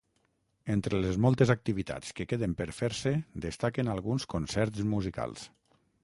Entre 0.75 0.99
les 1.01 1.17
moltes 1.25 1.51
activitats 1.53 2.15
que 2.19 2.25
queden 2.31 2.55
per 2.61 2.67
fer-se 2.77 3.13
destaquen 3.45 3.91
alguns 3.97 4.25
concerts 4.35 4.83
musicals. 4.95 5.45